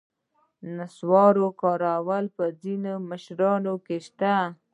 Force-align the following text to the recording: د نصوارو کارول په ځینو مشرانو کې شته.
د 0.61 0.63
نصوارو 0.77 1.47
کارول 1.61 2.25
په 2.35 2.45
ځینو 2.61 2.93
مشرانو 3.09 3.73
کې 3.85 3.97
شته. 4.07 4.35